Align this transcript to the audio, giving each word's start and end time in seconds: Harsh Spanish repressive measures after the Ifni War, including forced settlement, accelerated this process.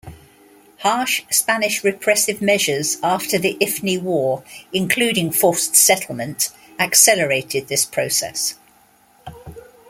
Harsh 0.79 1.21
Spanish 1.29 1.83
repressive 1.83 2.41
measures 2.41 2.97
after 3.03 3.37
the 3.37 3.55
Ifni 3.61 4.01
War, 4.01 4.43
including 4.73 5.31
forced 5.31 5.75
settlement, 5.75 6.49
accelerated 6.79 7.67
this 7.67 7.85
process. 7.85 8.55